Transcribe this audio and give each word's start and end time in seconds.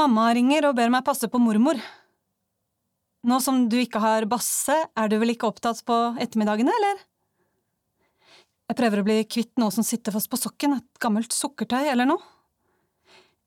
Mamma 0.00 0.30
ringer 0.32 0.64
og 0.64 0.78
ber 0.78 0.88
meg 0.92 1.04
passe 1.04 1.28
på 1.28 1.38
mormor. 1.42 1.76
Nå 3.28 3.36
som 3.44 3.66
du 3.68 3.76
ikke 3.82 4.00
har 4.00 4.24
basse, 4.30 4.72
er 4.72 5.10
du 5.12 5.18
vel 5.20 5.34
ikke 5.34 5.50
opptatt 5.50 5.82
på 5.84 5.96
ettermiddagene, 6.22 6.72
eller? 6.72 7.02
Jeg 8.70 8.78
prøver 8.78 9.02
å 9.02 9.04
bli 9.04 9.16
kvitt 9.28 9.58
noe 9.60 9.74
som 9.74 9.84
sitter 9.84 10.14
fast 10.14 10.30
på 10.32 10.38
sokken, 10.40 10.78
et 10.78 11.02
gammelt 11.02 11.34
sukkertøy 11.36 11.82
eller 11.82 12.08
noe. 12.08 12.22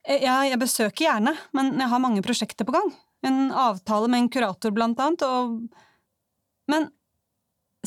Eh, 0.03 0.21
ja, 0.25 0.41
jeg 0.45 0.59
besøker 0.61 1.07
gjerne, 1.07 1.33
men 1.57 1.71
jeg 1.79 1.89
har 1.89 2.03
mange 2.03 2.21
prosjekter 2.25 2.67
på 2.67 2.75
gang. 2.75 2.91
En 3.25 3.47
avtale 3.55 4.11
med 4.11 4.25
en 4.25 4.29
kurator, 4.35 4.75
blant 4.75 4.99
annet, 5.01 5.25
og… 5.25 5.57
Men… 6.69 6.91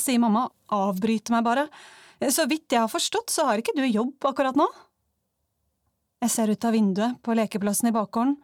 sier 0.01 0.19
mamma, 0.21 0.49
avbryter 0.75 1.37
meg 1.37 1.47
bare. 1.47 1.69
Så 2.33 2.49
vidt 2.51 2.73
jeg 2.73 2.83
har 2.83 2.91
forstått, 2.91 3.31
så 3.31 3.47
har 3.47 3.61
ikke 3.61 3.77
du 3.77 3.85
jobb 3.85 4.27
akkurat 4.27 4.59
nå? 4.59 4.67
Jeg 6.25 6.33
ser 6.33 6.51
ut 6.51 6.67
av 6.67 6.75
vinduet 6.75 7.21
på 7.23 7.37
lekeplassen 7.37 7.93
i 7.93 7.95
bakgården, 7.95 8.39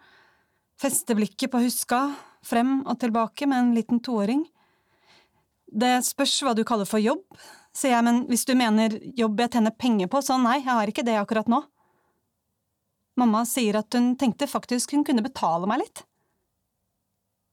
fester 0.80 1.18
blikket 1.18 1.52
på 1.52 1.60
Huska, 1.62 2.04
frem 2.42 2.80
og 2.86 2.98
tilbake 3.00 3.46
med 3.48 3.58
en 3.58 3.74
liten 3.76 4.00
toåring. 4.02 4.44
Det 5.72 5.94
spørs 6.04 6.34
hva 6.44 6.54
du 6.56 6.64
kaller 6.68 6.88
for 6.88 7.02
jobb, 7.02 7.22
sier 7.72 7.94
jeg, 7.96 8.04
men 8.04 8.24
hvis 8.28 8.44
du 8.48 8.54
mener 8.58 8.98
jobb 9.16 9.40
jeg 9.40 9.54
tjener 9.54 9.76
penger 9.76 10.10
på, 10.12 10.20
så 10.24 10.36
nei, 10.40 10.58
jeg 10.60 10.72
har 10.72 10.90
ikke 10.90 11.06
det 11.06 11.16
akkurat 11.20 11.48
nå. 11.48 11.62
Mamma 13.20 13.44
sier 13.48 13.76
at 13.80 13.92
hun 13.96 14.14
tenkte 14.20 14.48
faktisk 14.48 14.94
hun 14.96 15.04
kunne 15.04 15.24
betale 15.24 15.68
meg 15.68 15.84
litt. 15.84 16.04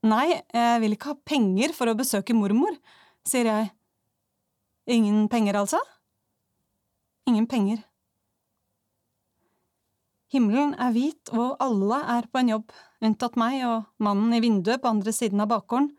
Nei, 0.08 0.40
jeg 0.56 0.80
vil 0.84 0.96
ikke 0.96 1.12
ha 1.12 1.20
penger 1.28 1.74
for 1.76 1.92
å 1.92 1.98
besøke 2.00 2.36
mormor, 2.36 2.76
sier 3.28 3.50
jeg. 3.52 3.72
Ingen 4.90 5.28
penger, 5.32 5.60
altså? 5.60 5.80
Ingen 7.28 7.48
penger. 7.52 7.84
Himmelen 10.30 10.76
er 10.78 10.94
hvit, 10.94 11.32
og 11.34 11.58
alle 11.64 12.04
er 12.18 12.28
på 12.30 12.42
en 12.42 12.52
jobb, 12.52 12.74
unntatt 13.02 13.38
meg 13.40 13.64
og 13.66 13.88
mannen 14.04 14.36
i 14.38 14.42
vinduet 14.44 14.82
på 14.84 14.92
andre 14.92 15.14
siden 15.16 15.42
av 15.42 15.50
bakgården. 15.50 15.90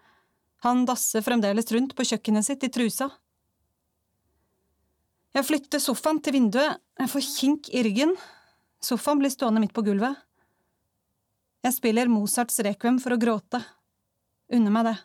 Han 0.63 0.85
dasser 0.87 1.25
fremdeles 1.25 1.73
rundt 1.75 1.97
på 1.99 2.07
kjøkkenet 2.07 2.47
sitt 2.47 2.67
i 2.67 2.71
trusa. 2.71 3.09
Jeg 5.35 5.47
flytter 5.47 5.83
sofaen 5.83 6.21
til 6.23 6.37
vinduet, 6.37 6.79
jeg 7.01 7.11
får 7.11 7.27
kink 7.27 7.71
i 7.75 7.83
ryggen. 7.87 8.15
Sofaen 8.83 9.19
blir 9.23 9.33
stående 9.33 9.63
midt 9.63 9.75
på 9.75 9.85
gulvet. 9.87 10.19
Jeg 11.65 11.77
spiller 11.77 12.11
Mozarts 12.11 12.63
rekvem 12.65 12.99
for 13.03 13.15
å 13.15 13.21
gråte. 13.21 13.61
Unner 14.55 14.75
meg 14.75 14.91
det. 14.91 14.97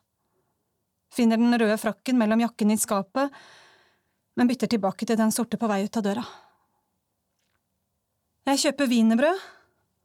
Finner 1.16 1.40
den 1.40 1.56
røde 1.56 1.78
frakken 1.80 2.18
mellom 2.20 2.42
jakkene 2.44 2.76
i 2.76 2.82
skapet, 2.82 3.34
men 4.36 4.50
bytter 4.50 4.70
tilbake 4.72 5.08
til 5.08 5.18
den 5.20 5.34
sorte 5.34 5.60
på 5.60 5.70
vei 5.72 5.86
ut 5.86 5.98
av 5.98 6.06
døra. 6.06 6.26
Jeg 8.46 8.60
kjøper 8.62 8.90
wienerbrød. 8.92 9.40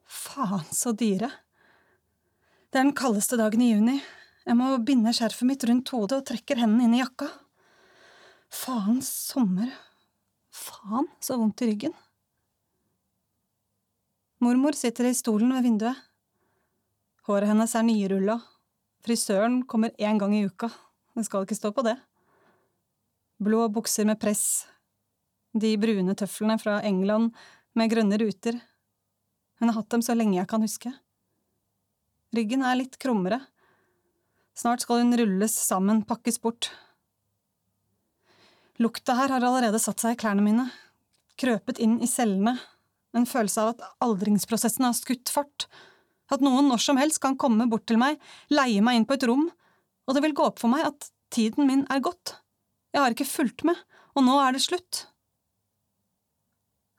Faen, 0.09 0.63
så 0.73 0.95
dyre. 0.97 1.29
Det 2.73 2.79
er 2.79 2.87
den 2.87 2.95
kaldeste 2.97 3.37
dagen 3.37 3.61
i 3.61 3.75
juni. 3.75 3.99
Jeg 4.47 4.57
må 4.57 4.71
binde 4.81 5.13
skjerfet 5.13 5.45
mitt 5.45 5.67
rundt 5.69 5.93
hodet 5.93 6.23
og 6.23 6.25
trekker 6.31 6.63
hendene 6.63 6.87
inn 6.87 6.95
i 6.97 7.03
jakka. 7.03 7.29
Faen 8.49 9.03
sommer. 9.05 9.69
Faen, 10.57 11.11
så 11.21 11.37
vondt 11.37 11.61
i 11.67 11.69
ryggen. 11.69 11.93
Mormor 14.41 14.73
sitter 14.79 15.11
i 15.11 15.13
stolen 15.19 15.53
ved 15.59 15.69
vinduet. 15.69 16.01
Håret 17.29 17.53
hennes 17.53 17.77
er 17.77 17.85
nyrulla. 17.85 18.41
Frisøren 19.05 19.61
kommer 19.69 19.93
én 20.01 20.17
gang 20.17 20.33
i 20.39 20.47
uka. 20.49 20.73
Det 21.13 21.29
skal 21.29 21.45
ikke 21.45 21.61
stå 21.61 21.75
på 21.77 21.85
det. 21.85 21.99
Blå 23.37 23.67
bukser 23.69 24.09
med 24.09 24.17
press. 24.21 24.65
De 25.53 25.77
brune 25.83 26.17
tøflene 26.17 26.57
fra 26.63 26.81
England 26.89 27.35
med 27.79 27.93
grønne 27.93 28.19
ruter. 28.21 28.59
Hun 29.61 29.71
har 29.71 29.79
hatt 29.79 29.91
dem 29.93 30.03
så 30.05 30.17
lenge 30.17 30.39
jeg 30.39 30.49
kan 30.51 30.65
huske. 30.65 30.93
Ryggen 32.37 32.63
er 32.67 32.79
litt 32.79 32.99
krummere. 33.03 33.41
Snart 34.57 34.85
skal 34.85 35.03
hun 35.03 35.17
rulles 35.19 35.55
sammen, 35.59 36.03
pakkes 36.07 36.41
bort. 36.43 36.71
Lukta 38.81 39.17
her 39.19 39.33
har 39.35 39.45
allerede 39.45 39.81
satt 39.83 40.01
seg 40.01 40.15
i 40.15 40.21
klærne 40.21 40.45
mine, 40.45 40.67
krøpet 41.41 41.81
inn 41.83 41.99
i 42.01 42.09
cellene, 42.09 42.55
en 43.13 43.27
følelse 43.29 43.61
av 43.61 43.73
at 43.75 43.83
aldringsprosessen 44.05 44.87
har 44.87 44.97
skutt 44.97 45.33
fart, 45.33 45.67
at 46.31 46.41
noen 46.45 46.71
når 46.71 46.81
som 46.85 47.01
helst 47.01 47.21
kan 47.21 47.37
komme 47.41 47.67
bort 47.69 47.85
til 47.91 47.99
meg, 48.01 48.21
leie 48.49 48.81
meg 48.85 49.01
inn 49.01 49.07
på 49.09 49.19
et 49.19 49.27
rom, 49.29 49.49
og 50.07 50.17
det 50.17 50.23
vil 50.25 50.37
gå 50.39 50.47
opp 50.47 50.63
for 50.63 50.73
meg 50.73 50.87
at 50.87 51.11
tiden 51.35 51.69
min 51.69 51.85
er 51.93 52.03
gått. 52.05 52.39
Jeg 52.95 53.03
har 53.05 53.15
ikke 53.15 53.29
fulgt 53.29 53.67
med, 53.69 53.77
og 54.17 54.25
nå 54.27 54.39
er 54.43 54.57
det 54.57 54.65
slutt. 54.65 55.05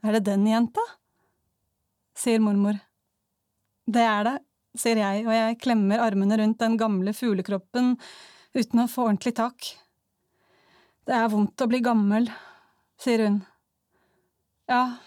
Er 0.02 0.18
det 0.18 0.26
den 0.32 0.48
jenta? 0.50 0.82
sier 2.18 2.42
mormor. 2.42 2.78
Det 3.88 4.02
er 4.06 4.26
det, 4.28 4.36
sier 4.78 5.00
jeg, 5.02 5.24
og 5.26 5.34
jeg 5.34 5.58
klemmer 5.62 6.04
armene 6.04 6.38
rundt 6.42 6.60
den 6.62 6.78
gamle 6.80 7.14
fuglekroppen 7.18 7.96
uten 8.58 8.84
å 8.84 8.90
få 8.92 9.08
ordentlig 9.08 9.34
tak. 9.38 9.72
Det 11.08 11.16
er 11.18 11.32
vondt 11.32 11.64
å 11.64 11.70
bli 11.70 11.82
gammel, 11.84 12.30
sier 13.02 13.26
hun. 13.26 13.40
Ja, 14.70 14.98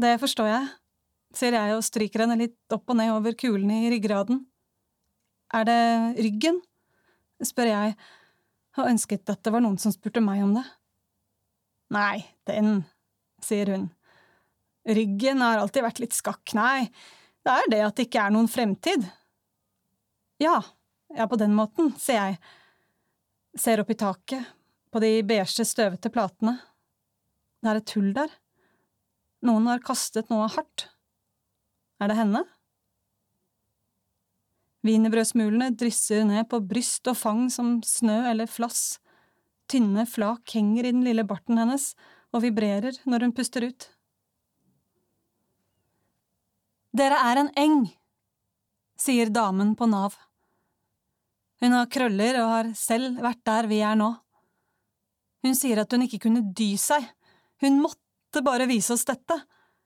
det 0.00 0.16
forstår 0.22 0.50
jeg, 0.50 0.68
sier 1.36 1.56
jeg 1.58 1.76
og 1.76 1.84
stryker 1.86 2.24
henne 2.24 2.38
litt 2.40 2.74
opp 2.74 2.92
og 2.92 3.00
ned 3.00 3.12
over 3.14 3.36
kulene 3.38 3.82
i 3.82 3.94
ryggraden. 3.94 4.44
Er 5.52 5.68
det 5.68 5.80
ryggen? 6.22 6.62
spør 7.42 7.66
jeg, 7.66 7.96
og 8.78 8.86
ønsket 8.86 9.30
at 9.32 9.40
det 9.42 9.50
var 9.50 9.64
noen 9.64 9.80
som 9.82 9.90
spurte 9.90 10.22
meg 10.22 10.44
om 10.44 10.52
det. 10.54 10.62
Nei, 11.92 12.22
den, 12.46 12.84
sier 13.42 13.72
hun. 13.74 13.88
Ryggen 14.88 15.42
har 15.44 15.60
alltid 15.62 15.84
vært 15.84 16.00
litt 16.02 16.16
skakk, 16.16 16.54
nei, 16.58 16.88
det 17.42 17.52
er 17.52 17.68
det 17.70 17.82
at 17.86 17.98
det 17.98 18.06
ikke 18.08 18.24
er 18.26 18.34
noen 18.34 18.50
fremtid. 18.50 19.04
Ja, 20.42 20.58
ja, 21.14 21.26
på 21.30 21.38
den 21.38 21.54
måten, 21.54 21.92
sier 22.00 22.32
jeg, 22.32 22.38
ser 23.58 23.82
opp 23.82 23.92
i 23.92 23.98
taket, 23.98 24.48
på 24.92 25.02
de 25.02 25.12
beige, 25.26 25.66
støvete 25.66 26.10
platene. 26.12 26.56
Det 27.62 27.70
er 27.70 27.78
et 27.78 27.94
hull 27.94 28.10
der. 28.16 28.32
Noen 29.46 29.68
har 29.70 29.82
kastet 29.84 30.30
noe 30.32 30.48
hardt. 30.50 30.88
Er 32.02 32.10
det 32.10 32.18
henne? 32.18 32.42
Wienerbrødsmulene 34.82 35.70
drysser 35.78 36.24
ned 36.26 36.48
på 36.50 36.58
bryst 36.66 37.06
og 37.10 37.18
fang 37.18 37.46
som 37.54 37.76
snø 37.86 38.18
eller 38.32 38.50
flass. 38.50 38.98
Tynne 39.70 40.04
flak 40.10 40.56
henger 40.56 40.88
i 40.88 40.94
den 40.94 41.04
lille 41.06 41.22
barten 41.26 41.60
hennes 41.60 41.92
og 42.34 42.42
vibrerer 42.42 42.98
når 43.06 43.28
hun 43.28 43.34
puster 43.36 43.68
ut. 43.68 43.86
Dere 47.02 47.18
er 47.18 47.38
en 47.40 47.48
eng, 47.58 47.78
sier 49.00 49.30
damen 49.34 49.72
på 49.74 49.88
Nav. 49.90 50.14
Hun 51.58 51.74
har 51.74 51.88
krøller 51.90 52.36
og 52.38 52.50
har 52.52 52.68
selv 52.78 53.16
vært 53.24 53.40
der 53.48 53.66
vi 53.70 53.80
er 53.82 53.96
nå. 53.98 54.10
Hun 55.42 55.56
sier 55.58 55.80
at 55.82 55.90
hun 55.90 56.04
ikke 56.06 56.20
kunne 56.28 56.44
dy 56.54 56.76
seg, 56.78 57.02
hun 57.64 57.80
måtte 57.82 58.44
bare 58.46 58.68
vise 58.70 58.94
oss 58.94 59.02
dette, 59.08 59.34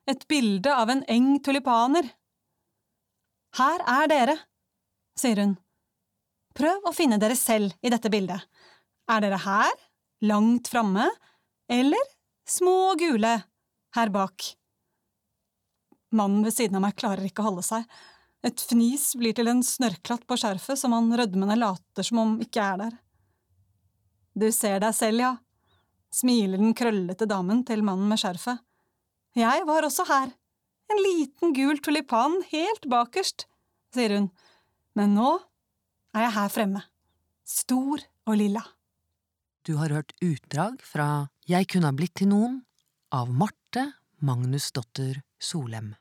et 0.05 0.27
bilde 0.29 0.75
av 0.75 0.93
en 0.93 1.01
eng 1.09 1.31
tulipaner. 1.41 2.11
Her 3.57 3.87
er 3.95 4.13
dere, 4.13 4.37
sier 5.17 5.41
hun. 5.41 5.57
Prøv 6.57 6.85
å 6.85 6.95
finne 6.97 7.21
dere 7.23 7.39
selv 7.39 7.73
i 7.81 7.93
dette 7.93 8.13
bildet. 8.13 8.45
Er 9.09 9.25
dere 9.25 9.41
her, 9.41 9.73
langt 10.29 10.69
framme, 10.69 11.09
eller 11.73 12.13
små 12.45 12.77
og 12.93 13.01
gule 13.01 13.35
her 13.97 14.13
bak? 14.13 14.53
Mannen 16.15 16.45
ved 16.47 16.55
siden 16.55 16.79
av 16.79 16.85
meg 16.85 16.99
klarer 16.99 17.27
ikke 17.27 17.43
å 17.43 17.51
holde 17.51 17.65
seg. 17.67 17.87
Et 18.47 18.63
fnis 18.71 19.09
blir 19.19 19.35
til 19.35 19.51
en 19.51 19.63
snørrklatt 19.65 20.27
på 20.29 20.39
skjerfet 20.39 20.79
som 20.79 20.95
han 20.95 21.11
rødmende 21.19 21.57
later 21.59 22.07
som 22.07 22.21
om 22.23 22.37
ikke 22.45 22.63
er 22.63 22.83
der. 22.85 22.95
Du 24.37 24.47
ser 24.53 24.79
deg 24.85 24.95
selv, 24.95 25.23
ja, 25.25 25.33
smiler 26.13 26.61
den 26.61 26.77
krøllete 26.77 27.27
damen 27.29 27.65
til 27.67 27.83
mannen 27.87 28.11
med 28.11 28.21
skjerfet. 28.21 28.61
Jeg 29.37 29.65
var 29.69 29.85
også 29.89 30.07
her, 30.09 30.31
en 30.93 31.03
liten 31.03 31.53
gul 31.57 31.81
tulipan 31.83 32.39
helt 32.53 32.87
bakerst, 32.89 33.49
sier 33.93 34.15
hun, 34.15 34.31
men 34.97 35.17
nå 35.17 35.33
er 36.17 36.29
jeg 36.29 36.37
her 36.37 36.53
fremme, 36.53 36.83
stor 37.45 38.05
og 38.29 38.39
lilla. 38.39 38.63
Du 39.67 39.75
har 39.81 39.91
hørt 39.91 40.15
utdrag 40.23 40.79
fra 40.87 41.29
Jeg 41.51 41.67
kunne 41.73 41.91
ha 41.91 41.97
blitt 41.97 42.15
til 42.21 42.31
noen 42.31 42.61
av 43.11 43.33
Marte 43.35 43.89
Magnusdotter 44.21 45.23
Solem. 45.39 45.95